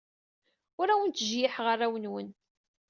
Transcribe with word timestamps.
Ur 0.79 0.87
awen-ttjeyyiḥeɣ 0.89 1.67
arraw-nwen. 1.73 2.29